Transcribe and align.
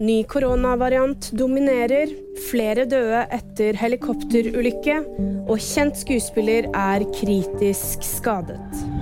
Ny 0.00 0.22
koronavariant 0.24 1.26
dominerer, 1.36 2.08
flere 2.46 2.86
døde 2.88 3.18
etter 3.36 3.76
helikopterulykke, 3.76 4.94
og 5.44 5.60
kjent 5.60 5.98
skuespiller 6.00 6.70
er 6.72 7.04
kritisk 7.18 8.06
skadet. 8.08 8.56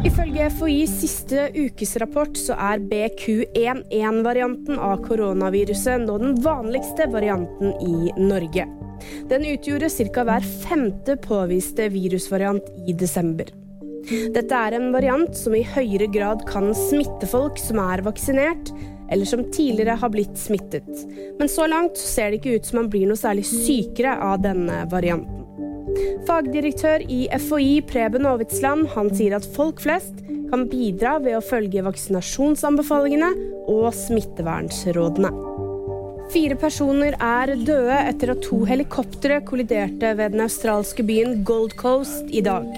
Ifølge 0.08 0.48
FHIs 0.56 0.96
siste 1.04 1.44
ukesrapport 1.54 2.34
så 2.40 2.58
er 2.72 2.82
BQ11-varianten 2.90 4.82
av 4.82 5.04
koronaviruset 5.06 6.02
nå 6.02 6.18
den 6.18 6.34
vanligste 6.42 7.06
varianten 7.14 7.78
i 7.78 8.10
Norge. 8.18 8.66
Den 9.30 9.46
utgjorde 9.54 9.94
ca. 10.10 10.26
hver 10.26 10.50
femte 10.66 11.14
påviste 11.22 11.92
virusvariant 11.94 12.74
i 12.90 12.98
desember. 12.98 13.54
Dette 14.34 14.66
er 14.66 14.74
en 14.74 14.90
variant 14.90 15.30
som 15.36 15.54
i 15.54 15.62
høyere 15.62 16.10
grad 16.10 16.42
kan 16.50 16.72
smitte 16.74 17.30
folk 17.30 17.58
som 17.62 17.78
er 17.86 18.02
vaksinert, 18.02 18.74
eller 19.10 19.28
som 19.28 19.44
tidligere 19.50 19.96
har 20.00 20.12
blitt 20.12 20.38
smittet. 20.38 20.88
Men 21.38 21.48
så 21.48 21.66
langt 21.66 21.98
ser 21.98 22.30
det 22.30 22.40
ikke 22.40 22.58
ut 22.58 22.68
som 22.68 22.82
man 22.82 22.90
blir 22.92 23.08
noe 23.08 23.18
særlig 23.18 23.46
sykere 23.48 24.16
av 24.24 24.42
denne 24.44 24.84
varianten. 24.92 25.44
Fagdirektør 26.28 27.02
i 27.10 27.24
FHI 27.40 27.80
Preben 27.88 28.28
Aavitsland 28.28 28.90
han 28.94 29.08
sier 29.16 29.38
at 29.38 29.46
folk 29.56 29.80
flest 29.82 30.20
kan 30.50 30.66
bidra 30.70 31.16
ved 31.24 31.38
å 31.38 31.44
følge 31.44 31.84
vaksinasjonsanbefalingene 31.86 33.30
og 33.68 33.88
smittevernrådene. 33.96 35.32
Fire 36.28 36.58
personer 36.60 37.16
er 37.24 37.54
døde 37.56 38.02
etter 38.02 38.34
at 38.34 38.42
to 38.44 38.60
helikoptre 38.68 39.40
kolliderte 39.48 40.12
ved 40.18 40.36
den 40.36 40.44
australske 40.44 41.04
byen 41.08 41.40
Gold 41.48 41.72
Coast 41.80 42.28
i 42.28 42.44
dag. 42.44 42.68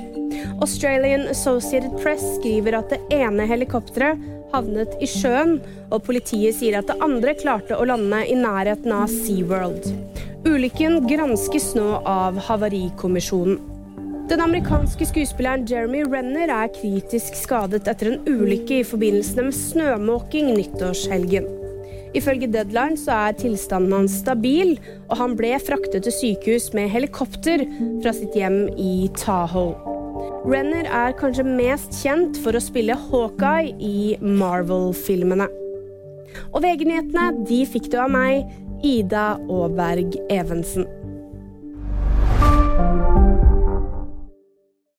Australian 0.60 1.28
Associated 1.30 1.96
Press 2.02 2.22
skriver 2.38 2.78
at 2.80 2.92
det 2.92 3.00
ene 3.14 3.46
helikopteret 3.48 4.20
havnet 4.54 4.96
i 5.02 5.08
sjøen, 5.08 5.58
og 5.90 6.04
politiet 6.06 6.56
sier 6.58 6.80
at 6.80 6.90
det 6.90 6.98
andre 7.04 7.36
klarte 7.38 7.78
å 7.78 7.86
lande 7.88 8.24
i 8.26 8.36
nærheten 8.38 8.94
av 8.94 9.10
SeaWorld. 9.12 9.90
Ulykken 10.48 11.04
granskes 11.10 11.74
nå 11.76 12.00
av 12.08 12.38
Havarikommisjonen. 12.48 13.60
Den 14.30 14.40
amerikanske 14.44 15.08
skuespilleren 15.10 15.64
Jeremy 15.66 16.04
Renner 16.06 16.52
er 16.54 16.70
kritisk 16.70 17.34
skadet 17.34 17.88
etter 17.90 18.12
en 18.12 18.28
ulykke 18.30 18.78
i 18.78 18.86
forbindelse 18.86 19.42
med 19.42 19.56
snømåking 19.58 20.52
nyttårshelgen. 20.54 21.50
Ifølge 22.14 22.46
Deadline 22.50 22.98
så 22.98 23.18
er 23.26 23.38
tilstanden 23.38 23.94
hans 23.94 24.20
stabil, 24.22 24.76
og 25.10 25.18
han 25.18 25.36
ble 25.38 25.52
fraktet 25.62 26.06
til 26.06 26.14
sykehus 26.14 26.70
med 26.78 26.90
helikopter 26.94 27.66
fra 28.02 28.14
sitt 28.14 28.38
hjem 28.38 28.64
i 28.78 29.08
Tahoe. 29.18 29.99
Renner 30.40 30.86
er 30.88 31.12
kanskje 31.20 31.44
mest 31.44 31.92
kjent 32.00 32.38
for 32.40 32.56
å 32.56 32.62
spille 32.64 32.94
Hawkeye 32.96 33.74
i 33.76 34.14
Marvel-filmene. 34.24 35.50
Og 36.54 36.62
VG-nyhetene 36.64 37.44
de 37.44 37.58
fikk 37.68 37.90
du 37.92 37.98
av 38.00 38.08
meg, 38.14 38.48
Ida 38.80 39.34
Aaberg 39.52 40.16
Evensen. 40.32 40.88